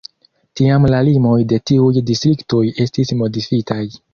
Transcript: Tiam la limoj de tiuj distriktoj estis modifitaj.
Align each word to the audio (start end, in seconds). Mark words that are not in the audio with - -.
Tiam 0.59 0.87
la 0.93 1.01
limoj 1.09 1.35
de 1.53 1.59
tiuj 1.71 2.03
distriktoj 2.09 2.65
estis 2.87 3.15
modifitaj. 3.21 3.83